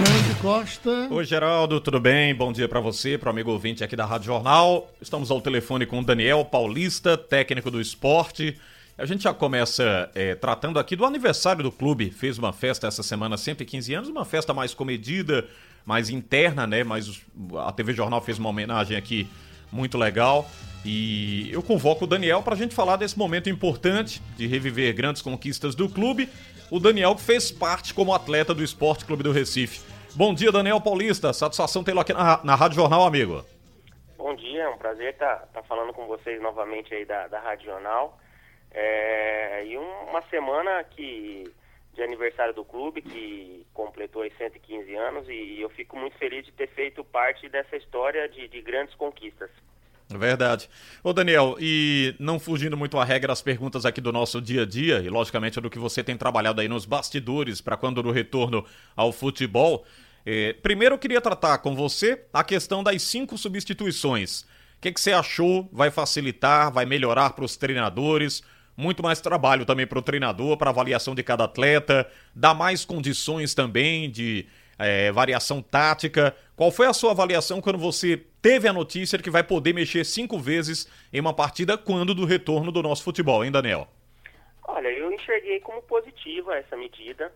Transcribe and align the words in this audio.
Xande 0.00 0.34
Costa. 0.40 1.08
Oi, 1.10 1.24
Geraldo, 1.26 1.78
tudo 1.78 2.00
bem? 2.00 2.34
Bom 2.34 2.50
dia 2.52 2.66
para 2.66 2.80
você, 2.80 3.18
para 3.18 3.26
o 3.26 3.30
amigo 3.30 3.50
ouvinte 3.50 3.84
aqui 3.84 3.94
da 3.94 4.06
Rádio 4.06 4.28
Jornal. 4.28 4.90
Estamos 4.98 5.30
ao 5.30 5.42
telefone 5.42 5.84
com 5.84 6.00
o 6.00 6.04
Daniel 6.04 6.42
Paulista, 6.42 7.18
técnico 7.18 7.70
do 7.70 7.78
esporte. 7.78 8.58
A 8.96 9.04
gente 9.04 9.24
já 9.24 9.34
começa 9.34 10.10
é, 10.14 10.34
tratando 10.34 10.78
aqui 10.78 10.96
do 10.96 11.04
aniversário 11.04 11.62
do 11.62 11.70
clube. 11.70 12.10
Fez 12.10 12.38
uma 12.38 12.50
festa 12.50 12.86
essa 12.86 13.02
semana, 13.02 13.36
115 13.36 13.92
anos, 13.92 14.08
uma 14.08 14.24
festa 14.24 14.54
mais 14.54 14.72
comedida, 14.72 15.46
mais 15.84 16.08
interna, 16.08 16.66
né? 16.66 16.82
Mas 16.82 17.20
a 17.58 17.70
TV 17.70 17.92
Jornal 17.92 18.22
fez 18.22 18.38
uma 18.38 18.48
homenagem 18.48 18.96
aqui 18.96 19.28
muito 19.70 19.98
legal. 19.98 20.50
E 20.82 21.50
eu 21.52 21.62
convoco 21.62 22.06
o 22.06 22.08
Daniel 22.08 22.42
para 22.42 22.54
a 22.54 22.56
gente 22.56 22.74
falar 22.74 22.96
desse 22.96 23.18
momento 23.18 23.50
importante 23.50 24.22
de 24.34 24.46
reviver 24.46 24.94
grandes 24.94 25.20
conquistas 25.20 25.74
do 25.74 25.90
clube. 25.90 26.26
O 26.70 26.80
Daniel 26.80 27.14
que 27.14 27.22
fez 27.22 27.50
parte 27.50 27.92
como 27.92 28.14
atleta 28.14 28.54
do 28.54 28.64
Esporte 28.64 29.04
Clube 29.04 29.22
do 29.22 29.30
Recife. 29.32 29.89
Bom 30.16 30.34
dia, 30.34 30.50
Daniel 30.50 30.80
Paulista. 30.80 31.32
Satisfação 31.32 31.84
tê-lo 31.84 32.00
aqui 32.00 32.12
na, 32.12 32.42
na 32.42 32.54
Rádio 32.54 32.76
Jornal, 32.76 33.04
amigo. 33.04 33.44
Bom 34.16 34.34
dia, 34.34 34.64
é 34.64 34.68
um 34.68 34.76
prazer 34.76 35.12
estar 35.12 35.36
tá, 35.36 35.46
tá 35.54 35.62
falando 35.62 35.92
com 35.92 36.06
vocês 36.06 36.42
novamente 36.42 36.92
aí 36.92 37.04
da, 37.04 37.28
da 37.28 37.38
Rádio 37.38 37.66
Jornal. 37.66 38.18
É, 38.72 39.64
e 39.66 39.76
uma 39.78 40.22
semana 40.28 40.82
que 40.84 41.44
de 41.94 42.02
aniversário 42.02 42.54
do 42.54 42.64
clube, 42.64 43.02
que 43.02 43.66
completou 43.72 44.22
aí 44.22 44.32
115 44.36 44.94
anos, 44.94 45.28
e 45.28 45.60
eu 45.60 45.68
fico 45.70 45.96
muito 45.96 46.16
feliz 46.18 46.44
de 46.44 46.52
ter 46.52 46.68
feito 46.68 47.04
parte 47.04 47.48
dessa 47.48 47.76
história 47.76 48.28
de, 48.28 48.48
de 48.48 48.60
grandes 48.62 48.94
conquistas. 48.94 49.50
Verdade. 50.18 50.68
Ô 51.04 51.12
Daniel, 51.12 51.56
e 51.60 52.14
não 52.18 52.38
fugindo 52.38 52.76
muito 52.76 52.98
à 52.98 53.04
regra 53.04 53.32
as 53.32 53.40
perguntas 53.40 53.84
aqui 53.86 54.00
do 54.00 54.12
nosso 54.12 54.40
dia 54.40 54.62
a 54.62 54.66
dia, 54.66 54.98
e 54.98 55.08
logicamente 55.08 55.60
do 55.60 55.70
que 55.70 55.78
você 55.78 56.02
tem 56.02 56.16
trabalhado 56.16 56.60
aí 56.60 56.68
nos 56.68 56.84
bastidores 56.84 57.60
para 57.60 57.76
quando 57.76 58.02
no 58.02 58.10
retorno 58.10 58.64
ao 58.96 59.12
futebol, 59.12 59.84
eh, 60.26 60.54
primeiro 60.62 60.96
eu 60.96 60.98
queria 60.98 61.20
tratar 61.20 61.58
com 61.58 61.76
você 61.76 62.24
a 62.32 62.42
questão 62.42 62.82
das 62.82 63.02
cinco 63.02 63.38
substituições. 63.38 64.42
O 64.42 64.46
que, 64.80 64.92
que 64.92 65.00
você 65.00 65.12
achou? 65.12 65.68
Vai 65.72 65.90
facilitar, 65.90 66.72
vai 66.72 66.84
melhorar 66.84 67.30
para 67.30 67.44
os 67.44 67.56
treinadores? 67.56 68.42
muito 68.76 69.02
mais 69.02 69.20
trabalho 69.20 69.66
também 69.66 69.86
para 69.86 69.98
o 69.98 70.02
treinador, 70.02 70.56
para 70.56 70.70
avaliação 70.70 71.14
de 71.14 71.22
cada 71.22 71.44
atleta, 71.44 72.08
dá 72.34 72.54
mais 72.54 72.82
condições 72.82 73.52
também 73.52 74.10
de 74.10 74.46
é, 74.78 75.12
variação 75.12 75.60
tática. 75.60 76.34
Qual 76.60 76.70
foi 76.70 76.86
a 76.86 76.92
sua 76.92 77.12
avaliação 77.12 77.58
quando 77.58 77.78
você 77.78 78.18
teve 78.42 78.68
a 78.68 78.72
notícia 78.74 79.16
de 79.16 79.24
que 79.24 79.30
vai 79.30 79.42
poder 79.42 79.72
mexer 79.72 80.04
cinco 80.04 80.38
vezes 80.38 80.86
em 81.10 81.18
uma 81.18 81.34
partida 81.34 81.78
quando 81.78 82.14
do 82.14 82.26
retorno 82.26 82.70
do 82.70 82.82
nosso 82.82 83.02
futebol, 83.02 83.42
hein, 83.42 83.50
Daniel? 83.50 83.88
Olha, 84.64 84.88
eu 84.88 85.10
enxerguei 85.10 85.58
como 85.60 85.80
positiva 85.80 86.54
essa 86.58 86.76
medida. 86.76 87.32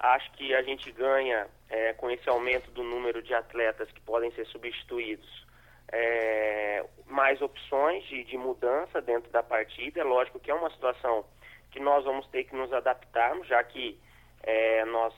Acho 0.00 0.32
que 0.32 0.54
a 0.54 0.62
gente 0.62 0.90
ganha 0.92 1.46
é, 1.68 1.92
com 1.92 2.10
esse 2.10 2.26
aumento 2.26 2.70
do 2.70 2.82
número 2.82 3.22
de 3.22 3.34
atletas 3.34 3.86
que 3.90 4.00
podem 4.00 4.30
ser 4.30 4.46
substituídos 4.46 5.46
é, 5.92 6.86
mais 7.06 7.42
opções 7.42 8.02
de, 8.04 8.24
de, 8.24 8.38
mudança 8.38 9.02
dentro 9.02 9.30
da 9.30 9.42
partida. 9.42 10.00
É 10.00 10.04
lógico 10.04 10.40
que 10.40 10.50
é 10.50 10.54
uma 10.54 10.70
situação 10.70 11.26
que 11.70 11.80
nós 11.80 12.02
vamos 12.02 12.26
ter 12.28 12.44
que 12.44 12.56
nos 12.56 12.72
adaptarmos, 12.72 13.46
já 13.46 13.62
que 13.62 14.00
é, 14.42 14.86
nós 14.86 15.12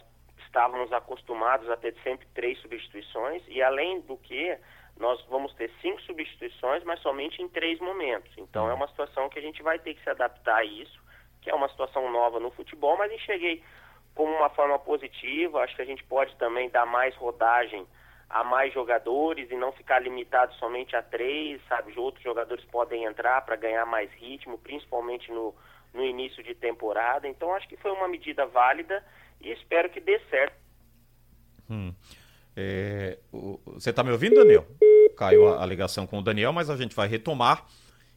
estávamos 0.47 0.93
acostumados 0.93 1.69
a 1.71 1.77
ter 1.77 1.95
sempre 2.03 2.27
três 2.35 2.59
substituições 2.61 3.43
e 3.49 3.63
além 3.63 4.01
do 4.01 4.17
que 4.17 4.57
nós 4.99 5.23
vamos 5.27 5.53
ter 5.55 5.71
cinco 5.83 6.01
substituições, 6.03 6.83
mas 6.85 7.01
somente 7.01 7.43
em 7.43 7.49
três 7.49 7.79
momentos. 7.81 8.33
Então 8.39 8.69
é 8.71 8.75
uma 8.75 8.89
situação 8.89 9.29
que 9.29 9.39
a 9.39 9.43
gente 9.43 9.63
vai 9.63 9.79
ter 9.79 9.95
que 9.95 10.03
se 10.03 10.11
adaptar 10.11 10.57
a 10.57 10.65
isso, 10.65 10.99
que 11.43 11.51
é 11.51 11.55
uma 11.55 11.69
situação 11.69 12.11
nova 12.11 12.41
no 12.41 12.51
futebol, 12.51 12.97
mas 12.97 13.13
enxerguei 13.13 13.63
como 14.15 14.33
uma 14.33 14.49
forma 14.49 14.79
positiva. 14.79 15.61
Acho 15.61 15.77
que 15.77 15.83
a 15.83 15.87
gente 15.87 16.03
pode 16.05 16.35
também 16.37 16.71
dar 16.71 16.87
mais 16.87 17.15
rodagem 17.17 17.87
a 18.29 18.43
mais 18.43 18.73
jogadores 18.73 19.51
e 19.51 19.57
não 19.57 19.71
ficar 19.73 20.01
limitado 20.01 20.53
somente 20.55 20.97
a 20.97 21.03
três, 21.03 21.61
sabe? 21.69 21.93
Outros 21.97 22.25
jogadores 22.25 22.65
podem 22.65 23.05
entrar 23.05 23.43
para 23.43 23.55
ganhar 23.55 23.85
mais 23.87 24.11
ritmo, 24.15 24.59
principalmente 24.59 25.31
no, 25.31 25.55
no 25.97 26.05
início 26.05 26.43
de 26.45 26.55
temporada. 26.55 27.27
Então 27.27 27.55
acho 27.55 27.67
que 27.69 27.77
foi 27.77 27.91
uma 27.91 28.07
medida 28.07 28.47
válida 28.47 29.05
e 29.41 29.51
espero 29.51 29.91
que 29.91 30.01
dê 30.01 30.21
certo. 30.31 30.55
Hum. 31.69 31.93
É, 32.55 33.19
o, 33.33 33.61
você 33.67 33.91
está 33.91 34.05
me 34.05 34.11
ouvindo, 34.11 34.37
Daniel? 34.37 34.67
Caiu 35.17 35.49
a, 35.49 35.63
a 35.63 35.67
ligação 35.67 36.07
com 36.07 36.19
o 36.19 36.23
Daniel, 36.23 36.53
mas 36.53 36.71
a 36.71 36.77
gente 36.77 36.95
vai 36.95 37.09
retomar 37.09 37.67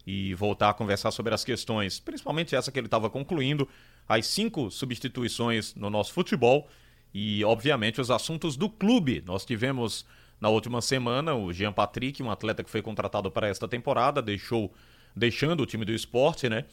e 0.05 0.33
voltar 0.33 0.69
a 0.69 0.73
conversar 0.73 1.11
sobre 1.11 1.33
as 1.33 1.43
questões, 1.43 1.99
principalmente 1.99 2.55
essa 2.55 2.71
que 2.71 2.79
ele 2.79 2.87
estava 2.87 3.09
concluindo, 3.09 3.67
as 4.07 4.27
cinco 4.27 4.71
substituições 4.71 5.75
no 5.75 5.89
nosso 5.89 6.13
futebol 6.13 6.67
e, 7.13 7.43
obviamente, 7.43 7.99
os 7.99 8.09
assuntos 8.09 8.55
do 8.55 8.69
clube. 8.69 9.21
Nós 9.25 9.45
tivemos 9.45 10.05
na 10.39 10.49
última 10.49 10.81
semana 10.81 11.35
o 11.35 11.51
Jean 11.51 11.73
Patrick, 11.73 12.23
um 12.23 12.31
atleta 12.31 12.63
que 12.63 12.69
foi 12.69 12.81
contratado 12.81 13.29
para 13.29 13.47
esta 13.47 13.67
temporada, 13.67 14.21
deixou 14.21 14.73
deixando 15.15 15.61
o 15.61 15.65
time 15.65 15.83
do 15.83 15.91
esporte, 15.91 16.47
né? 16.47 16.65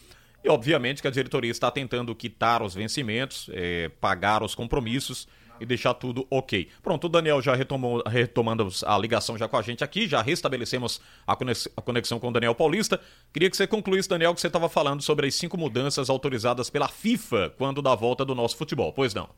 E 0.46 0.48
obviamente 0.48 1.02
que 1.02 1.08
a 1.08 1.10
diretoria 1.10 1.50
está 1.50 1.72
tentando 1.72 2.14
quitar 2.14 2.62
os 2.62 2.72
vencimentos, 2.72 3.50
é, 3.52 3.88
pagar 4.00 4.44
os 4.44 4.54
compromissos 4.54 5.26
e 5.58 5.66
deixar 5.66 5.92
tudo 5.94 6.24
ok. 6.30 6.68
Pronto, 6.80 7.08
o 7.08 7.08
Daniel 7.08 7.42
já 7.42 7.52
retomou, 7.56 8.00
retomando 8.06 8.68
a 8.84 8.96
ligação 8.96 9.36
já 9.36 9.48
com 9.48 9.56
a 9.56 9.62
gente 9.62 9.82
aqui, 9.82 10.06
já 10.06 10.22
restabelecemos 10.22 11.02
a 11.26 11.34
conexão 11.82 12.20
com 12.20 12.28
o 12.28 12.32
Daniel 12.32 12.54
Paulista. 12.54 13.00
Queria 13.32 13.50
que 13.50 13.56
você 13.56 13.66
concluísse, 13.66 14.08
Daniel, 14.08 14.32
que 14.36 14.40
você 14.40 14.46
estava 14.46 14.68
falando 14.68 15.02
sobre 15.02 15.26
as 15.26 15.34
cinco 15.34 15.58
mudanças 15.58 16.08
autorizadas 16.08 16.70
pela 16.70 16.86
FIFA 16.86 17.52
quando 17.58 17.82
da 17.82 17.96
volta 17.96 18.24
do 18.24 18.32
nosso 18.32 18.56
futebol. 18.56 18.92
Pois 18.92 19.14
não? 19.14 19.28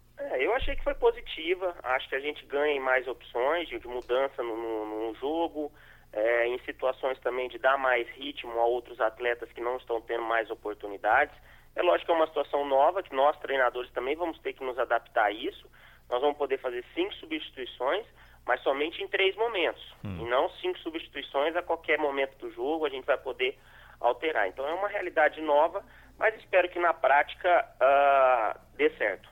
achei 0.59 0.77
que 0.77 0.85
foi 0.85 0.95
positiva. 0.95 1.75
Acho 1.83 2.09
que 2.09 2.15
a 2.15 2.21
gente 2.21 2.45
ganha 2.47 2.81
mais 2.81 3.09
opções 3.09 3.69
de, 3.69 3.79
de 3.79 3.89
mudança 3.89 4.43
no, 4.43 4.57
no, 4.57 5.09
no 5.09 5.15
jogo, 5.15 5.73
é, 6.13 6.47
em 6.47 6.59
situações 6.61 7.19
também 7.21 7.49
de 7.49 7.59
dar 7.59 7.77
mais 7.79 8.09
ritmo 8.11 8.59
a 8.59 8.65
outros 8.65 9.01
atletas 9.01 9.51
que 9.53 9.61
não 9.61 9.77
estão 9.77 10.01
tendo 10.01 10.23
mais 10.23 10.51
oportunidades. 10.51 11.35
É 11.77 11.83
lógico 11.83 12.07
que 12.07 12.13
é 12.13 12.15
uma 12.15 12.27
situação 12.27 12.67
nova, 12.67 13.03
que 13.03 13.15
nós 13.15 13.39
treinadores 13.39 13.91
também 13.93 14.17
vamos 14.17 14.39
ter 14.41 14.53
que 14.53 14.65
nos 14.65 14.79
adaptar 14.79 15.27
a 15.27 15.31
isso. 15.31 15.67
Nós 16.09 16.21
vamos 16.21 16.37
poder 16.37 16.59
fazer 16.59 16.85
cinco 16.95 17.15
substituições, 17.15 18.07
mas 18.47 18.63
somente 18.63 19.03
em 19.03 19.09
três 19.09 19.37
momentos. 19.37 19.83
Hum. 20.05 20.19
E 20.21 20.29
não 20.29 20.49
cinco 20.61 20.79
substituições 20.79 21.55
a 21.55 21.63
qualquer 21.63 21.99
momento 21.99 22.37
do 22.39 22.51
jogo, 22.51 22.87
a 22.87 22.89
gente 22.89 23.05
vai 23.05 23.19
poder 23.19 23.59
alterar. 24.01 24.49
Então 24.49 24.67
é 24.67 24.73
uma 24.73 24.89
realidade 24.89 25.41
nova, 25.41 25.85
mas 26.19 26.35
espero 26.37 26.69
que 26.71 26.79
na 26.79 26.95
prática 26.95 27.69
uh, 27.77 28.59
dê 28.77 28.91
certo. 28.97 29.29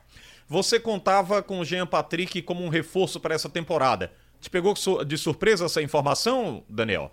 Você 0.49 0.79
contava 0.79 1.43
com 1.43 1.59
o 1.59 1.65
Jean 1.65 1.87
Patrick 1.87 2.41
como 2.43 2.63
um 2.63 2.69
reforço 2.69 3.19
para 3.19 3.35
essa 3.35 3.51
temporada. 3.51 4.13
Te 4.47 4.51
pegou 4.51 4.75
de 5.05 5.19
surpresa 5.19 5.65
essa 5.65 5.83
informação, 5.83 6.65
Daniel? 6.69 7.11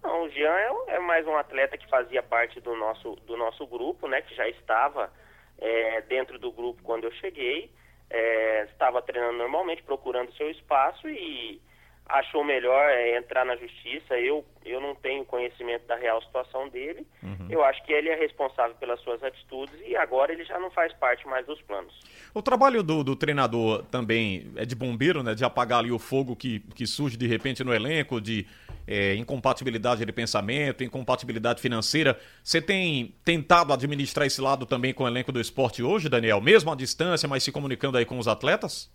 Não, 0.00 0.22
o 0.22 0.30
Jean 0.30 0.54
é, 0.54 0.94
é 0.94 0.98
mais 1.00 1.26
um 1.26 1.36
atleta 1.36 1.76
que 1.76 1.88
fazia 1.88 2.22
parte 2.22 2.60
do 2.60 2.76
nosso, 2.76 3.16
do 3.26 3.36
nosso 3.36 3.66
grupo, 3.66 4.06
né? 4.06 4.22
Que 4.22 4.36
já 4.36 4.48
estava 4.48 5.12
é, 5.58 6.00
dentro 6.02 6.38
do 6.38 6.52
grupo 6.52 6.80
quando 6.84 7.02
eu 7.02 7.12
cheguei. 7.14 7.72
É, 8.08 8.68
estava 8.70 9.02
treinando 9.02 9.36
normalmente, 9.36 9.82
procurando 9.82 10.32
seu 10.36 10.48
espaço 10.48 11.08
e 11.08 11.60
achou 12.08 12.42
melhor 12.42 12.88
é, 12.88 13.18
entrar 13.18 13.44
na 13.44 13.56
justiça. 13.56 14.18
Eu, 14.18 14.44
eu 14.64 14.80
não 14.80 14.94
tenho 14.94 15.24
conhecimento 15.24 15.86
da 15.86 15.96
real 15.96 16.22
situação 16.22 16.68
dele. 16.68 17.06
Uhum. 17.22 17.46
Eu 17.50 17.62
acho 17.62 17.84
que 17.84 17.92
ele 17.92 18.08
é 18.08 18.14
responsável 18.14 18.74
pelas 18.76 19.00
suas 19.00 19.22
atitudes 19.22 19.74
e 19.86 19.94
agora 19.96 20.32
ele 20.32 20.44
já 20.44 20.58
não 20.58 20.70
faz 20.70 20.92
parte 20.94 21.26
mais 21.26 21.44
dos 21.46 21.60
planos. 21.62 21.92
O 22.32 22.40
trabalho 22.40 22.82
do, 22.82 23.04
do 23.04 23.14
treinador 23.14 23.84
também 23.84 24.50
é 24.56 24.64
de 24.64 24.74
bombeiro, 24.74 25.22
né? 25.22 25.34
De 25.34 25.44
apagar 25.44 25.80
ali 25.80 25.92
o 25.92 25.98
fogo 25.98 26.34
que, 26.34 26.60
que 26.74 26.86
surge 26.86 27.16
de 27.16 27.26
repente 27.26 27.62
no 27.62 27.74
elenco, 27.74 28.20
de 28.20 28.46
é, 28.86 29.14
incompatibilidade 29.14 30.04
de 30.04 30.12
pensamento, 30.12 30.82
incompatibilidade 30.82 31.60
financeira. 31.60 32.18
Você 32.42 32.62
tem 32.62 33.14
tentado 33.22 33.72
administrar 33.72 34.26
esse 34.26 34.40
lado 34.40 34.64
também 34.64 34.94
com 34.94 35.04
o 35.04 35.08
elenco 35.08 35.30
do 35.30 35.40
esporte 35.40 35.82
hoje, 35.82 36.08
Daniel? 36.08 36.40
Mesmo 36.40 36.72
à 36.72 36.74
distância, 36.74 37.28
mas 37.28 37.42
se 37.42 37.52
comunicando 37.52 37.98
aí 37.98 38.06
com 38.06 38.18
os 38.18 38.26
atletas? 38.26 38.90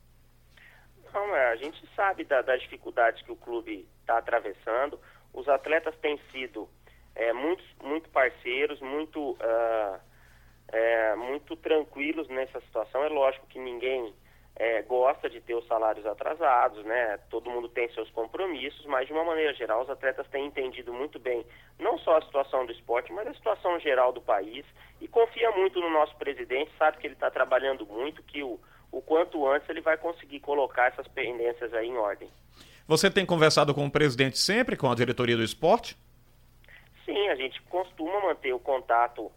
A 1.53 1.55
gente 1.55 1.87
sabe 1.95 2.23
da, 2.23 2.41
das 2.41 2.63
dificuldades 2.63 3.21
que 3.21 3.31
o 3.31 3.35
clube 3.35 3.87
está 4.01 4.17
atravessando. 4.17 4.99
Os 5.31 5.47
atletas 5.47 5.95
têm 5.97 6.19
sido 6.31 6.67
é, 7.13 7.31
muito, 7.31 7.63
muito 7.83 8.09
parceiros, 8.09 8.81
muito, 8.81 9.33
uh, 9.33 9.99
é, 10.69 11.15
muito 11.15 11.55
tranquilos 11.55 12.27
nessa 12.27 12.59
situação. 12.61 13.03
É 13.03 13.09
lógico 13.09 13.45
que 13.45 13.59
ninguém 13.59 14.15
é, 14.55 14.81
gosta 14.81 15.29
de 15.29 15.41
ter 15.41 15.53
os 15.53 15.67
salários 15.67 16.07
atrasados, 16.07 16.83
né? 16.85 17.19
Todo 17.29 17.51
mundo 17.51 17.69
tem 17.69 17.87
seus 17.93 18.09
compromissos, 18.09 18.83
mas 18.87 19.05
de 19.05 19.13
uma 19.13 19.23
maneira 19.23 19.53
geral 19.53 19.83
os 19.83 19.89
atletas 19.91 20.27
têm 20.29 20.47
entendido 20.47 20.91
muito 20.91 21.19
bem 21.19 21.45
não 21.77 21.99
só 21.99 22.17
a 22.17 22.21
situação 22.23 22.65
do 22.65 22.71
esporte, 22.71 23.13
mas 23.13 23.27
a 23.27 23.33
situação 23.35 23.79
geral 23.79 24.11
do 24.11 24.21
país 24.21 24.65
e 24.99 25.07
confia 25.07 25.51
muito 25.51 25.79
no 25.79 25.91
nosso 25.91 26.15
presidente, 26.15 26.71
sabe 26.79 26.97
que 26.97 27.05
ele 27.05 27.13
está 27.13 27.29
trabalhando 27.29 27.85
muito, 27.85 28.23
que 28.23 28.41
o 28.41 28.59
o 28.93 29.01
quanto 29.01 29.45
antes 29.47 29.67
ele 29.67 29.81
vai 29.81 29.97
conseguir 29.97 30.39
colocar 30.39 30.87
essas 30.87 31.07
pendências 31.07 31.73
aí 31.73 31.87
em 31.87 31.97
ordem. 31.97 32.29
Você 32.87 33.09
tem 33.09 33.25
conversado 33.25 33.73
com 33.73 33.85
o 33.85 33.91
presidente 33.91 34.37
sempre, 34.37 34.77
com 34.77 34.89
a 34.89 34.95
diretoria 34.95 35.35
do 35.35 35.43
esporte? 35.43 35.97
Sim, 37.03 37.27
a 37.29 37.35
gente 37.35 37.59
costuma 37.63 38.21
manter 38.21 38.53
o 38.53 38.59
contato 38.59 39.31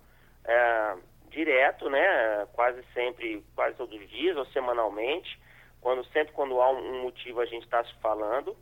é, 0.44 0.94
direto, 1.31 1.88
né? 1.88 2.47
Quase 2.53 2.85
sempre, 2.93 3.43
quase 3.55 3.76
todos 3.76 3.99
os 3.99 4.08
dias 4.11 4.37
ou 4.37 4.44
semanalmente, 4.47 5.41
quando 5.81 6.05
sempre 6.06 6.35
quando 6.35 6.61
há 6.61 6.70
um, 6.70 6.99
um 6.99 7.03
motivo 7.05 7.41
a 7.41 7.47
gente 7.47 7.64
está 7.64 7.82
se 7.82 7.94
falando 8.03 8.55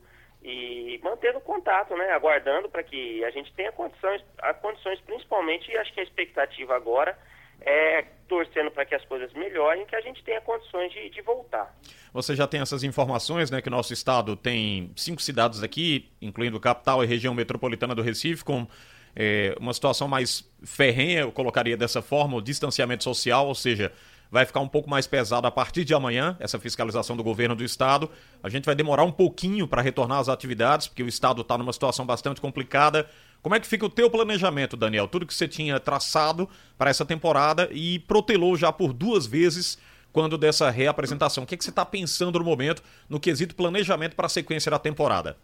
e 0.45 1.01
mantendo 1.03 1.41
contato, 1.41 1.97
né? 1.97 2.11
Aguardando 2.13 2.69
para 2.69 2.85
que 2.85 3.25
a 3.25 3.31
gente 3.31 3.53
tenha 3.55 3.73
condições, 3.73 4.23
condições 4.63 5.01
principalmente, 5.01 5.73
e 5.73 5.77
acho 5.77 5.93
que 5.93 6.01
a 6.01 6.05
expectativa 6.05 6.77
agora 6.77 7.19
é 7.61 8.03
torcendo 8.29 8.71
para 8.71 8.85
que 8.85 8.95
as 8.95 9.05
coisas 9.05 9.33
melhorem, 9.35 9.87
que 9.87 9.95
a 9.95 10.01
gente 10.01 10.23
tenha 10.25 10.41
condições 10.41 10.93
de, 10.93 11.11
de, 11.11 11.21
voltar. 11.23 11.75
Você 12.13 12.35
já 12.35 12.47
tem 12.47 12.61
essas 12.61 12.83
informações, 12.83 13.51
né? 13.51 13.61
Que 13.61 13.69
nosso 13.69 13.93
estado 13.93 14.35
tem 14.35 14.91
cinco 14.97 15.21
cidades 15.21 15.63
aqui, 15.63 16.11
incluindo 16.21 16.59
capital 16.59 17.05
e 17.05 17.07
região 17.07 17.35
metropolitana 17.35 17.95
do 17.95 18.03
Recife, 18.03 18.45
com 18.45 18.67
é, 19.15 19.55
uma 19.61 19.73
situação 19.73 20.09
mais 20.09 20.51
ferrenha, 20.65 21.21
eu 21.21 21.33
colocaria 21.33 21.77
dessa 21.77 22.03
forma, 22.03 22.37
o 22.37 22.43
distanciamento 22.43 23.05
social, 23.05 23.47
ou 23.47 23.55
seja, 23.55 23.93
vai 24.31 24.45
ficar 24.45 24.61
um 24.61 24.69
pouco 24.69 24.91
mais 24.91 25.07
pesado 25.07 25.47
a 25.47 25.51
partir 25.51 25.85
de 25.85 25.95
amanhã, 25.95 26.37
essa 26.41 26.59
fiscalização 26.59 27.17
do 27.17 27.23
governo 27.23 27.55
do 27.55 27.63
estado. 27.63 28.11
A 28.43 28.49
gente 28.49 28.65
vai 28.65 28.75
demorar 28.75 29.05
um 29.05 29.13
pouquinho 29.13 29.69
para 29.69 29.81
retornar 29.81 30.19
às 30.19 30.29
atividades, 30.29 30.89
porque 30.89 31.03
o 31.03 31.09
estado 31.09 31.43
está 31.43 31.57
numa 31.57 31.73
situação 31.73 32.05
bastante 32.05 32.41
complicada. 32.41 33.09
Como 33.45 33.55
é 33.55 33.61
que 33.61 33.67
fica 33.67 33.85
o 33.85 33.91
teu 33.91 34.11
planejamento, 34.11 34.75
Daniel? 34.75 35.07
Tudo 35.07 35.27
que 35.27 35.35
você 35.35 35.47
tinha 35.47 35.79
traçado 35.79 36.49
para 36.79 36.89
essa 36.89 37.05
temporada 37.05 37.69
e 37.71 37.99
protelou 37.99 38.57
já 38.57 38.73
por 38.73 38.95
duas 38.95 39.27
vezes 39.27 39.77
quando 40.11 40.39
dessa 40.39 40.71
reapresentação. 40.71 41.45
O 41.45 41.47
que, 41.47 41.55
é 41.55 41.59
que 41.59 41.63
você 41.63 41.69
está 41.69 41.85
pensando 41.85 42.39
no 42.39 42.45
momento 42.45 42.83
no 43.07 43.21
quesito 43.21 43.55
planejamento 43.55 44.17
para 44.17 44.25
a 44.25 44.31
sequência 44.31 44.71
da 44.71 44.79
temporada? 44.79 45.37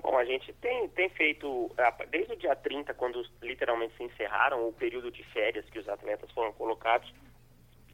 Bom, 0.00 0.16
a 0.16 0.24
gente 0.24 0.52
tem, 0.60 0.88
tem 0.90 1.08
feito, 1.08 1.74
desde 2.12 2.34
o 2.34 2.36
dia 2.36 2.54
30, 2.54 2.94
quando 2.94 3.20
literalmente 3.42 3.92
se 3.96 4.04
encerraram 4.04 4.68
o 4.68 4.72
período 4.72 5.10
de 5.10 5.24
férias 5.32 5.68
que 5.68 5.80
os 5.80 5.88
atletas 5.88 6.30
foram 6.30 6.52
colocados, 6.52 7.12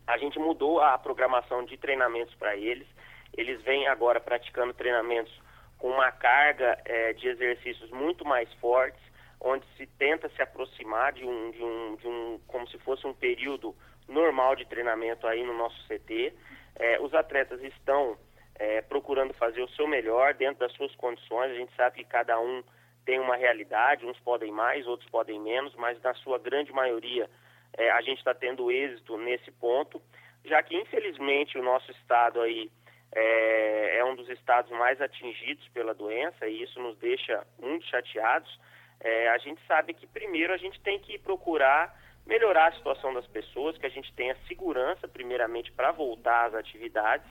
a 0.07 0.19
gente 0.19 0.39
mudou 0.39 0.79
a 0.83 0.99
programação 0.99 1.65
de 1.65 1.79
treinamentos 1.79 2.35
para 2.35 2.55
eles. 2.55 2.87
Eles 3.35 3.63
vêm 3.63 3.89
agora 3.89 4.21
praticando 4.21 4.75
treinamentos 4.75 5.33
com 5.79 5.89
uma 5.89 6.13
carga 6.13 6.79
é, 6.85 7.15
de 7.15 7.29
exercícios 7.29 7.91
muito 7.91 8.23
mais 8.27 8.53
fortes, 8.55 9.06
onde 9.41 9.67
se 9.77 9.87
tenta 9.87 10.29
se 10.31 10.43
aproximar 10.43 11.13
de 11.13 11.25
um, 11.25 11.51
de 11.51 11.63
um, 11.63 11.97
de 11.97 12.09
um 12.09 12.41
como 12.47 12.69
se 12.69 12.79
fosse 12.79 13.07
um 13.07 13.15
período 13.15 13.75
normal 14.09 14.57
de 14.57 14.65
treinamento 14.67 15.27
aí 15.27 15.45
no 15.45 15.57
nosso 15.57 15.77
CT. 15.89 16.33
É, 16.77 17.01
os 17.01 17.15
atletas 17.15 17.63
estão 17.63 18.17
é, 18.55 18.81
procurando 18.83 19.35
fazer 19.35 19.63
o 19.63 19.69
seu 19.71 19.87
melhor 19.87 20.35
dentro 20.35 20.61
das 20.61 20.73
suas 20.73 20.95
condições. 20.97 21.51
A 21.51 21.55
gente 21.55 21.75
sabe 21.75 21.97
que 21.97 22.05
cada 22.05 22.39
um 22.41 22.63
tem 23.05 23.21
uma 23.21 23.37
realidade, 23.37 24.05
uns 24.05 24.19
podem 24.21 24.51
mais, 24.51 24.87
outros 24.87 25.09
podem 25.11 25.41
menos, 25.41 25.75
mas 25.77 26.01
na 26.03 26.15
sua 26.15 26.39
grande 26.39 26.73
maioria 26.73 27.31
é, 27.77 27.91
a 27.91 28.01
gente 28.01 28.19
está 28.19 28.35
tendo 28.35 28.71
êxito 28.71 29.17
nesse 29.17 29.51
ponto, 29.53 30.03
já 30.45 30.63
que 30.63 30.77
infelizmente 30.77 31.59
o 31.59 31.63
nosso 31.63 31.91
estado 31.93 32.41
aí 32.41 32.71
é, 33.15 33.99
é, 33.99 34.05
um 34.05 34.17
dos 34.17 34.29
estados 34.29 34.71
mais 34.73 35.01
atingidos 35.01 35.67
pela 35.69 35.95
doença 35.95 36.47
e 36.47 36.63
isso 36.63 36.81
nos 36.81 36.99
deixa 36.99 37.47
muito 37.61 37.87
chateados. 37.87 38.59
É, 39.01 39.29
a 39.29 39.39
gente 39.39 39.61
sabe 39.67 39.95
que 39.95 40.07
primeiro 40.07 40.53
a 40.53 40.57
gente 40.57 40.81
tem 40.81 40.99
que 40.99 41.19
procurar 41.19 41.95
melhorar 42.27 42.69
a 42.69 42.73
situação 42.73 43.15
das 43.15 43.27
pessoas, 43.29 43.79
que 43.79 43.87
a 43.87 43.91
gente 43.91 44.13
tenha 44.15 44.37
segurança 44.49 45.07
primeiramente 45.07 45.71
para 45.71 45.93
voltar 45.93 46.47
às 46.47 46.55
atividades, 46.55 47.27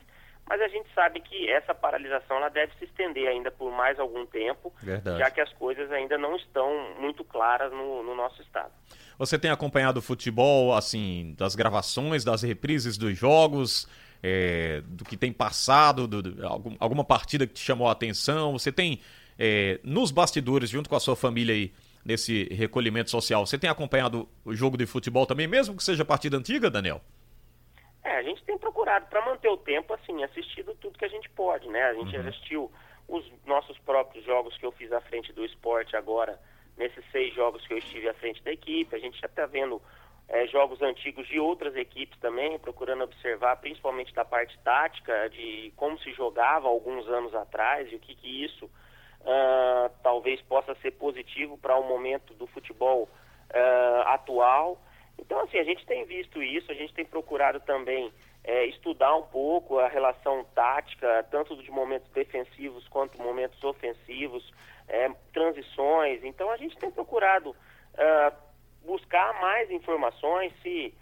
mas 0.48 0.62
a 0.62 0.68
gente 0.68 0.88
sabe 0.94 1.20
que 1.20 1.50
essa 1.50 1.74
paralisação 1.74 2.38
ela 2.38 2.50
deve 2.50 2.72
se 2.78 2.86
estender 2.86 3.28
ainda 3.28 3.52
por 3.52 3.72
mais 3.72 4.00
algum 4.00 4.26
tempo, 4.26 4.72
Verdade. 4.82 5.20
já 5.20 5.30
que 5.32 5.42
as 5.42 5.52
coisas 5.54 5.92
ainda 5.92 6.18
não 6.18 6.36
estão 6.36 6.96
muito 7.00 7.24
claras 7.24 7.72
no, 7.72 8.04
no 8.04 8.16
nosso 8.16 8.42
estado. 8.42 8.72
Você 9.18 9.40
tem 9.40 9.50
acompanhado 9.50 10.00
o 10.00 10.04
futebol, 10.04 10.74
assim, 10.74 11.34
das 11.38 11.56
gravações, 11.56 12.24
das 12.24 12.44
reprises 12.44 12.96
dos 12.98 13.18
jogos, 13.18 13.88
é, 14.22 14.82
do 14.86 15.04
que 15.04 15.18
tem 15.18 15.34
passado, 15.34 16.08
do, 16.08 16.22
do, 16.22 16.48
algum, 16.48 16.76
alguma 16.80 17.04
partida 17.04 17.48
que 17.48 17.54
te 17.54 17.62
chamou 17.62 17.88
a 17.88 17.92
atenção? 17.92 18.54
Você 18.54 18.72
tem, 18.72 19.02
é, 19.38 19.80
nos 19.84 20.12
bastidores, 20.12 20.70
junto 20.70 20.90
com 20.90 20.96
a 20.96 21.00
sua 21.00 21.16
família 21.16 21.54
aí, 21.54 21.72
nesse 22.06 22.44
recolhimento 22.54 23.10
social, 23.10 23.46
você 23.46 23.58
tem 23.58 23.70
acompanhado 23.70 24.30
o 24.46 24.54
jogo 24.54 24.78
de 24.78 24.86
futebol 24.86 25.26
também, 25.26 25.48
mesmo 25.48 25.76
que 25.76 25.84
seja 25.84 26.06
partida 26.06 26.38
antiga, 26.38 26.70
Daniel? 26.70 27.02
É, 28.04 28.18
a 28.18 28.24
gente 28.24 28.44
tem 28.44 28.58
procurado, 28.58 29.08
para 29.08 29.26
manter 29.26 29.50
o 29.50 29.58
tempo, 29.58 29.92
assim, 29.94 30.24
assistido 30.24 30.76
tudo 30.76 31.00
que 31.00 31.06
a 31.06 31.10
gente 31.10 31.28
pode, 31.32 31.68
né? 31.68 31.84
A 31.84 31.94
gente 31.96 32.16
uhum. 32.16 32.28
assistiu 32.28 32.72
os 33.08 33.26
nossos 33.46 33.78
próprios 33.80 34.24
jogos 34.24 34.56
que 34.58 34.66
eu 34.66 34.72
fiz 34.72 34.92
à 34.92 35.02
frente 35.02 35.34
do 35.34 35.44
esporte 35.44 35.96
agora, 35.96 36.40
nesses 36.78 37.04
seis 37.12 37.34
jogos 37.34 37.66
que 37.66 37.74
eu 37.74 37.78
estive 37.80 38.08
à 38.08 38.14
frente 38.14 38.44
da 38.44 38.52
equipe. 38.52 38.96
A 38.96 39.00
gente 39.00 39.20
já 39.20 39.26
está 39.26 39.48
vendo 39.48 39.82
é, 40.28 40.46
jogos 40.48 40.82
antigos 40.84 41.28
de 41.28 41.40
outras 41.40 41.76
equipes 41.76 42.20
também, 42.20 42.60
procurando 42.60 43.04
observar 43.04 43.56
principalmente 43.58 44.14
da 44.14 44.26
parte 44.26 44.58
tática, 44.60 45.30
de 45.30 45.74
como 45.76 45.98
se 46.00 46.12
jogava 46.14 46.68
alguns 46.68 47.08
anos 47.08 47.34
atrás 47.34 47.92
e 47.92 47.96
o 47.96 48.00
que, 48.00 48.14
que 48.16 48.46
isso 48.46 48.70
uh, 49.26 49.92
talvez 50.02 50.42
possa 50.44 50.74
ser 50.76 50.92
positivo 50.92 51.58
para 51.58 51.78
o 51.78 51.84
momento 51.84 52.34
do 52.36 52.48
futebol 52.48 53.04
uh, 53.04 54.02
atual. 54.08 54.80
Então, 55.20 55.40
assim, 55.42 55.58
a 55.58 55.64
gente 55.64 55.86
tem 55.86 56.06
visto 56.06 56.42
isso, 56.42 56.72
a 56.72 56.76
gente 56.76 56.94
tem 56.94 57.06
procurado 57.06 57.60
também 57.62 58.12
é, 58.46 58.66
estudar 58.68 59.16
um 59.16 59.24
pouco 59.24 59.80
a 59.80 59.88
relação 59.88 60.46
tática, 60.54 61.26
tanto 61.32 61.56
de 61.58 61.72
momentos 61.72 62.10
defensivos 62.12 62.88
quanto 62.90 63.20
momentos 63.20 63.62
ofensivos, 63.64 64.54
é, 64.88 65.10
transições. 65.34 66.24
Então 66.24 66.52
a 66.52 66.58
gente 66.58 66.78
tem 66.78 66.92
procurado 66.92 67.50
uh, 67.50 68.36
buscar 68.86 69.34
mais 69.42 69.72
informações, 69.72 70.54
se, 70.62 70.94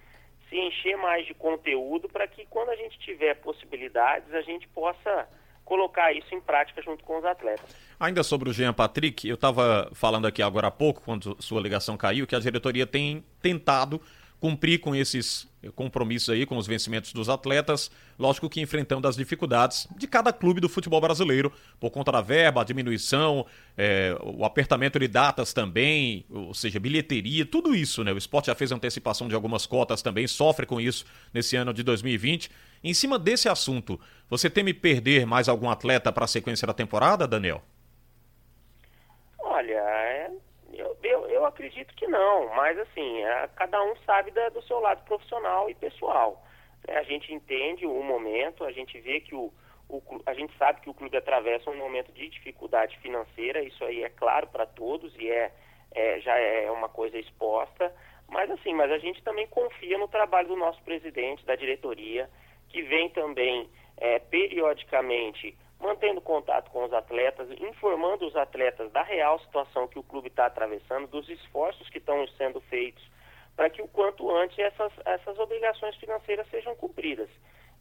se 0.48 0.58
encher 0.58 0.96
mais 0.96 1.26
de 1.26 1.34
conteúdo 1.34 2.08
para 2.08 2.28
que 2.28 2.46
quando 2.46 2.70
a 2.70 2.76
gente 2.78 2.98
tiver 3.00 3.36
possibilidades 3.36 4.34
a 4.34 4.42
gente 4.42 4.66
possa 4.70 5.28
colocar 5.66 6.14
isso 6.14 6.34
em 6.34 6.42
prática 6.42 6.82
junto 6.82 7.04
com 7.04 7.18
os 7.18 7.26
atletas. 7.26 7.76
Ainda 8.00 8.24
sobre 8.24 8.50
o 8.50 8.54
Jean 8.54 8.74
Patrick, 8.74 9.28
eu 9.28 9.36
estava 9.36 9.90
falando 9.94 10.28
aqui 10.28 10.42
agora 10.42 10.68
há 10.68 10.72
pouco, 10.72 11.02
quando 11.02 11.36
sua 11.40 11.62
ligação 11.62 11.96
caiu, 11.96 12.28
que 12.28 12.36
a 12.36 12.40
diretoria 12.40 12.86
tem 12.86 13.24
tentado 13.42 14.02
cumprir 14.44 14.82
com 14.82 14.94
esses 14.94 15.48
compromissos 15.74 16.28
aí, 16.28 16.46
com 16.46 16.58
os 16.58 16.68
vencimentos 16.68 17.14
dos 17.14 17.30
atletas, 17.30 17.90
lógico 18.20 18.50
que 18.50 18.60
enfrentando 18.60 19.08
as 19.08 19.16
dificuldades 19.16 19.88
de 19.96 20.06
cada 20.06 20.34
clube 20.34 20.60
do 20.60 20.68
futebol 20.68 21.00
brasileiro, 21.00 21.50
por 21.80 21.90
conta 21.92 22.12
da 22.12 22.20
verba, 22.20 22.60
a 22.60 22.66
diminuição, 22.66 23.46
é, 23.78 24.14
o 24.22 24.44
apertamento 24.44 25.00
de 25.00 25.08
datas 25.08 25.54
também, 25.54 26.26
ou 26.30 26.54
seja, 26.54 26.78
bilheteria, 26.78 27.46
tudo 27.46 27.74
isso, 27.74 28.04
né? 28.04 28.12
O 28.12 28.18
esporte 28.18 28.48
já 28.48 28.56
fez 28.56 28.74
antecipação 28.74 29.30
de 29.30 29.34
algumas 29.34 29.66
cotas 29.66 30.02
também, 30.02 30.28
sofre 30.28 30.66
com 30.66 30.82
isso 30.82 31.06
nesse 31.34 31.56
ano 31.56 31.74
de 31.74 31.82
2020. 31.82 32.52
Em 32.84 32.94
cima 32.94 33.18
desse 33.18 33.48
assunto, 33.48 33.98
você 34.30 34.50
teme 34.50 34.74
perder 34.74 35.26
mais 35.26 35.48
algum 35.48 35.70
atleta 35.70 36.12
para 36.12 36.26
a 36.26 36.28
sequência 36.28 36.68
da 36.68 36.74
temporada, 36.74 37.26
Daniel? 37.26 37.64
Olha, 39.40 40.13
acredito 41.54 41.94
que 41.96 42.08
não, 42.08 42.54
mas 42.56 42.78
assim, 42.80 43.24
é, 43.24 43.48
cada 43.56 43.82
um 43.84 43.96
sabe 44.06 44.32
da, 44.32 44.50
do 44.50 44.62
seu 44.64 44.80
lado 44.80 45.04
profissional 45.06 45.70
e 45.70 45.76
pessoal. 45.76 46.44
É, 46.88 46.98
a 46.98 47.04
gente 47.04 47.34
entende 47.34 47.86
o 47.86 48.04
momento, 48.04 48.66
a 48.66 48.72
gente 48.72 49.00
vê 49.00 49.22
que 49.22 49.34
o, 49.34 49.54
o, 49.88 50.02
a 50.26 50.34
gente 50.34 50.56
sabe 50.58 50.82
que 50.82 50.90
o 50.90 50.94
clube 50.94 51.16
atravessa 51.16 51.70
um 51.70 51.78
momento 51.78 52.12
de 52.12 52.28
dificuldade 52.30 52.98
financeira, 53.00 53.64
isso 53.64 53.84
aí 53.86 54.04
é 54.04 54.10
claro 54.10 54.48
para 54.48 54.66
todos 54.66 55.16
e 55.16 55.30
é, 55.30 55.52
é, 55.94 56.20
já 56.20 56.38
é 56.38 56.70
uma 56.72 56.90
coisa 56.90 57.18
exposta, 57.18 57.94
mas 58.28 58.50
assim, 58.52 58.74
mas 58.74 58.92
a 58.92 58.98
gente 58.98 59.24
também 59.24 59.48
confia 59.48 59.98
no 59.98 60.08
trabalho 60.08 60.50
do 60.50 60.56
nosso 60.56 60.82
presidente, 60.84 61.46
da 61.46 61.56
diretoria, 61.56 62.30
que 62.70 62.82
vem 62.82 63.10
também 63.10 63.70
é, 63.98 64.20
periodicamente 64.20 65.56
mantendo 65.84 66.22
contato 66.22 66.72
com 66.72 66.86
os 66.86 66.94
atletas, 66.94 67.48
informando 67.60 68.26
os 68.26 68.36
atletas 68.36 68.90
da 68.92 69.04
real 69.04 69.38
situação 69.40 69.88
que 69.88 70.00
o 70.00 70.04
clube 70.04 70.30
está 70.30 70.46
atravessando, 70.46 71.08
dos 71.08 71.28
esforços 71.30 71.90
que 71.90 71.98
estão 71.98 72.26
sendo 72.38 72.62
feitos 72.62 73.04
para 73.56 73.70
que 73.70 73.82
o 73.82 73.88
quanto 73.88 74.36
antes 74.36 74.58
essas, 74.58 74.92
essas 75.06 75.38
obrigações 75.38 75.96
financeiras 75.98 76.48
sejam 76.50 76.76
cumpridas. 76.76 77.30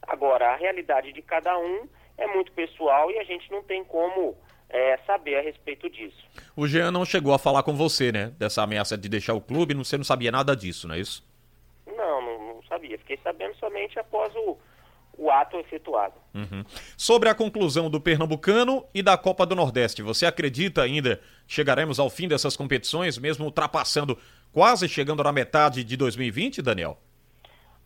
Agora, 0.01 0.51
a 0.51 0.55
realidade 0.55 1.11
de 1.13 1.21
cada 1.21 1.57
um 1.57 1.87
é 2.17 2.27
muito 2.27 2.51
pessoal 2.51 3.09
e 3.09 3.17
a 3.17 3.23
gente 3.23 3.49
não 3.49 3.63
tem 3.63 3.83
como 3.83 4.37
é, 4.69 4.97
saber 5.05 5.37
a 5.37 5.41
respeito 5.41 5.89
disso. 5.89 6.23
O 6.55 6.67
Jean 6.67 6.91
não 6.91 7.05
chegou 7.05 7.33
a 7.33 7.39
falar 7.39 7.63
com 7.63 7.73
você, 7.73 8.11
né? 8.11 8.31
Dessa 8.37 8.61
ameaça 8.61 8.97
de 8.97 9.09
deixar 9.09 9.33
o 9.33 9.41
clube, 9.41 9.73
você 9.73 9.97
não 9.97 10.03
sabia 10.03 10.31
nada 10.31 10.55
disso, 10.55 10.87
não 10.87 10.95
é 10.95 10.99
isso? 10.99 11.25
Não, 11.87 12.21
não, 12.21 12.55
não 12.55 12.63
sabia. 12.63 12.97
Fiquei 12.99 13.17
sabendo 13.23 13.55
somente 13.55 13.97
após 13.97 14.35
o, 14.35 14.57
o 15.17 15.29
ato 15.29 15.57
efetuado. 15.57 16.15
Uhum. 16.33 16.63
Sobre 16.97 17.29
a 17.29 17.35
conclusão 17.35 17.89
do 17.89 18.01
Pernambucano 18.01 18.85
e 18.93 19.01
da 19.01 19.17
Copa 19.17 19.45
do 19.45 19.55
Nordeste, 19.55 20.01
você 20.01 20.25
acredita 20.25 20.81
ainda 20.81 21.17
que 21.47 21.53
chegaremos 21.53 21.99
ao 21.99 22.09
fim 22.09 22.27
dessas 22.27 22.57
competições, 22.57 23.17
mesmo 23.17 23.45
ultrapassando, 23.45 24.17
quase 24.51 24.89
chegando 24.89 25.23
na 25.23 25.31
metade 25.31 25.83
de 25.83 25.95
2020, 25.95 26.61
Daniel? 26.61 26.97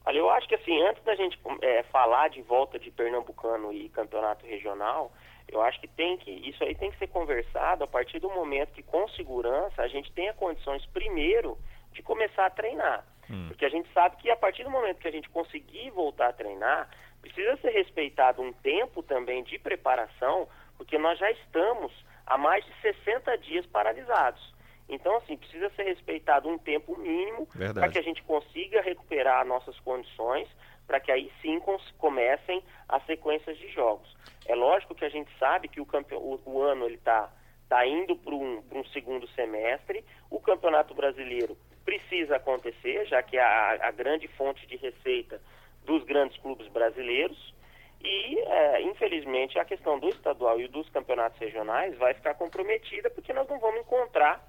Olha, 0.06 0.18
eu 0.18 0.30
acho 0.30 0.48
que 0.48 0.56
assim, 0.56 0.82
antes 0.84 1.04
da 1.04 1.16
gente 1.16 1.38
é, 1.62 1.84
falar 1.84 2.30
de 2.30 2.42
volta 2.42 2.80
de 2.80 2.90
Pernambucano 2.90 3.74
e 3.74 3.90
campeonato 3.90 4.46
regional, 4.46 5.12
eu 5.50 5.62
acho 5.62 5.80
que 5.82 5.88
tem 5.88 6.18
que 6.18 6.32
isso 6.32 6.64
aí 6.64 6.76
tem 6.76 6.92
que 6.92 6.98
ser 6.98 7.08
conversado 7.08 7.84
a 7.84 7.88
partir 7.88 8.20
do 8.20 8.30
momento 8.30 8.74
que 8.74 8.84
com 8.84 9.08
segurança 9.10 9.82
a 9.82 9.88
gente 9.88 10.12
tenha 10.14 10.34
condições 10.34 10.86
primeiro 10.88 11.58
de 11.92 12.02
começar 12.02 12.46
a 12.46 12.50
treinar. 12.50 13.06
Hum. 13.30 13.48
Porque 13.50 13.66
a 13.66 13.70
gente 13.70 13.92
sabe 13.94 14.16
que 14.18 14.30
a 14.30 14.38
partir 14.38 14.64
do 14.64 14.70
momento 14.70 15.00
que 15.00 15.08
a 15.08 15.12
gente 15.12 15.30
conseguir 15.30 15.90
voltar 15.92 16.30
a 16.30 16.34
treinar, 16.34 16.90
precisa 17.22 17.58
ser 17.58 17.72
respeitado 17.72 18.42
um 18.42 18.54
tempo 18.54 19.04
também 19.04 19.44
de 19.44 19.60
preparação, 19.60 20.48
porque 20.78 20.98
nós 20.98 21.18
já 21.20 21.30
estamos 21.32 21.92
há 22.26 22.38
mais 22.38 22.64
de 22.66 22.74
60 22.82 23.38
dias 23.40 23.66
paralisados. 23.66 24.56
Então, 24.90 25.18
assim, 25.18 25.36
precisa 25.36 25.70
ser 25.72 25.84
respeitado 25.84 26.48
um 26.48 26.58
tempo 26.58 26.98
mínimo 26.98 27.48
para 27.74 27.90
que 27.90 27.98
a 27.98 28.02
gente 28.02 28.24
consiga 28.24 28.82
recuperar 28.82 29.46
nossas 29.46 29.78
condições, 29.80 30.48
para 30.86 31.00
que 31.00 31.12
aí 31.12 31.32
sim 31.42 31.62
comecem 31.98 32.64
as 32.88 33.06
sequências 33.06 33.58
de 33.58 33.68
jogos. 33.70 34.16
É 34.46 34.56
lógico 34.56 34.96
que 34.96 35.04
a 35.04 35.10
gente 35.10 35.30
sabe 35.38 35.68
que 35.68 35.82
o, 35.82 35.88
o, 36.14 36.42
o 36.46 36.62
ano 36.62 36.86
ele 36.86 36.96
está 36.96 37.30
tá 37.68 37.86
indo 37.86 38.16
para 38.16 38.34
um, 38.34 38.64
um 38.72 38.86
segundo 38.86 39.28
semestre, 39.30 40.06
o 40.30 40.40
Campeonato 40.40 40.94
Brasileiro 40.94 41.58
precisa 41.84 42.38
acontecer, 42.38 43.06
já 43.06 43.22
que 43.22 43.38
é 43.38 43.42
a, 43.42 43.88
a 43.88 43.92
grande 43.92 44.28
fonte 44.30 44.66
de 44.68 44.78
receita 44.78 45.42
dos 45.88 46.04
grandes 46.04 46.38
clubes 46.38 46.68
brasileiros, 46.68 47.56
e, 48.04 48.40
é, 48.40 48.82
infelizmente, 48.84 49.58
a 49.58 49.66
questão 49.66 49.98
do 49.98 50.10
estadual 50.10 50.60
e 50.60 50.68
dos 50.68 50.88
campeonatos 50.90 51.40
regionais 51.40 51.98
vai 51.98 52.14
ficar 52.14 52.36
comprometida 52.36 53.10
porque 53.10 53.34
nós 53.34 53.48
não 53.48 53.60
vamos 53.60 53.82
encontrar 53.82 54.46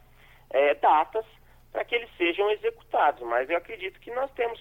é, 0.50 0.75
datas 0.75 1.25
para 1.73 1.85
que 1.85 1.95
eles 1.95 2.11
sejam 2.18 2.50
executados. 2.50 3.23
Mas 3.26 3.49
eu 3.49 3.57
acredito 3.57 3.99
que 4.00 4.11
nós 4.11 4.30
temos 4.33 4.61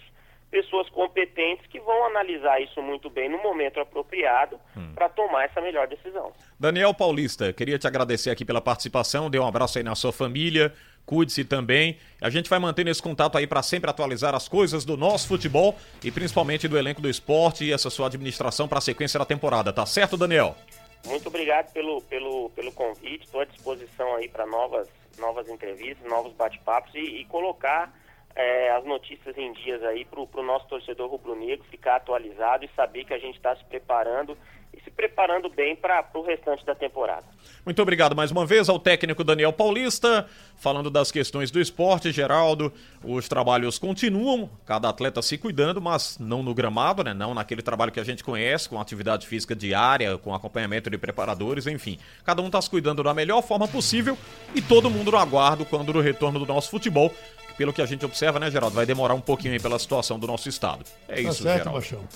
pessoas 0.50 0.90
competentes 0.90 1.68
que 1.68 1.80
vão 1.80 2.06
analisar 2.06 2.62
isso 2.62 2.82
muito 2.82 3.10
bem 3.10 3.30
no 3.30 3.38
momento 3.40 3.80
apropriado 3.80 4.58
hum. 4.78 4.94
para 4.96 5.10
tomar 5.10 5.44
essa 5.44 5.60
melhor 5.60 5.88
decisão. 5.88 6.32
Daniel 6.58 6.94
Paulista, 6.94 7.52
queria 7.52 7.78
te 7.78 7.86
agradecer 7.86 8.30
aqui 8.30 8.46
pela 8.46 8.62
participação, 8.62 9.30
dê 9.30 9.38
um 9.38 9.46
abraço 9.46 9.78
aí 9.78 9.84
na 9.84 9.96
sua 9.96 10.14
família, 10.14 10.74
cuide-se 11.08 11.46
também. 11.46 11.98
A 12.22 12.30
gente 12.30 12.50
vai 12.50 12.60
mantendo 12.60 12.92
esse 12.92 13.02
contato 13.02 13.38
aí 13.38 13.48
para 13.48 13.64
sempre 13.64 13.90
atualizar 13.90 14.36
as 14.36 14.48
coisas 14.48 14.84
do 14.84 14.98
nosso 14.98 15.28
futebol 15.28 15.76
e 16.04 16.12
principalmente 16.12 16.68
do 16.68 16.78
elenco 16.78 17.02
do 17.02 17.10
esporte 17.10 17.64
e 17.64 17.74
essa 17.74 17.90
sua 17.90 18.08
administração 18.08 18.68
para 18.68 18.78
a 18.78 18.82
sequência 18.82 19.18
da 19.18 19.26
temporada, 19.26 19.72
tá 19.74 19.86
certo, 19.86 20.18
Daniel? 20.18 20.56
Muito 21.06 21.28
obrigado 21.28 21.72
pelo, 21.72 22.02
pelo, 22.02 22.50
pelo 22.50 22.72
convite, 22.74 23.24
estou 23.24 23.40
à 23.40 23.46
disposição 23.46 24.16
aí 24.16 24.28
para 24.28 24.46
novas, 24.46 24.90
novas 25.18 25.48
entrevistas, 25.48 26.06
novos 26.08 26.34
bate-papos 26.34 26.94
e, 26.94 27.22
e 27.22 27.26
colocar 27.26 27.94
é, 28.36 28.72
as 28.72 28.84
notícias 28.84 29.38
em 29.38 29.54
dias 29.54 29.82
aí 29.84 30.04
para 30.04 30.20
o 30.20 30.44
nosso 30.44 30.68
torcedor 30.68 31.10
rubro-negro 31.10 31.66
ficar 31.72 31.96
atualizado 31.96 32.66
e 32.66 32.70
saber 32.76 33.06
que 33.06 33.14
a 33.14 33.18
gente 33.18 33.38
está 33.38 33.56
se 33.56 33.64
preparando 33.64 34.38
e 34.78 34.84
se 34.84 34.92
preparando 34.92 35.50
bem 35.50 35.76
para 35.76 36.06
o 36.14 36.22
restante 36.22 36.64
da 36.66 36.76
temporada. 36.76 37.26
Muito 37.66 37.82
obrigado 37.82 38.16
mais 38.16 38.30
uma 38.30 38.46
vez 38.46 38.70
ao 38.70 38.80
técnico 38.80 39.24
Daniel 39.24 39.52
Paulista, 39.52 40.28
falando 40.56 40.90
das 40.90 41.12
questões 41.12 41.50
do 41.50 41.60
esporte, 41.60 42.12
Geraldo. 42.12 42.72
Os 43.04 43.28
trabalhos 43.28 43.80
continuam, 43.80 44.50
cada 44.66 44.90
atleta 44.90 45.22
se 45.22 45.38
cuidando, 45.38 45.82
mas 45.82 46.18
não 46.20 46.44
no 46.44 46.54
gramado, 46.54 47.04
né? 47.04 47.14
Não 47.14 47.34
naquele 47.34 47.62
trabalho 47.62 47.92
que 47.92 48.00
a 48.00 48.04
gente 48.04 48.24
conhece, 48.24 48.70
com 48.70 48.80
atividade 48.80 49.26
física 49.26 49.56
diária, 49.56 50.18
com 50.18 50.34
acompanhamento 50.34 50.90
de 50.90 50.98
preparadores, 50.98 51.66
enfim. 51.66 51.98
Cada 52.24 52.42
um 52.42 52.48
está 52.48 52.62
se 52.62 52.70
cuidando 52.70 53.02
da 53.02 53.14
melhor 53.14 53.42
forma 53.42 53.68
possível 53.68 54.18
e 54.54 54.62
todo 54.62 54.90
mundo 54.90 55.12
no 55.12 55.18
aguardo 55.18 55.66
quando 55.66 55.92
do 55.92 56.02
retorno 56.02 56.40
do 56.40 56.46
nosso 56.46 56.70
futebol 56.70 57.12
pelo 57.58 57.74
que 57.74 57.82
a 57.82 57.86
gente 57.86 58.06
observa, 58.06 58.40
né, 58.40 58.52
Geraldo? 58.52 58.76
Vai 58.76 58.86
demorar 58.86 59.16
um 59.16 59.22
pouquinho 59.22 59.54
aí 59.54 59.60
pela 59.60 59.80
situação 59.80 60.20
do 60.20 60.28
nosso 60.28 60.48
estado. 60.48 60.86
É 61.08 61.16
tá 61.16 61.22
isso, 61.22 61.42
certo, 61.42 61.64
Geraldo. 61.64 62.08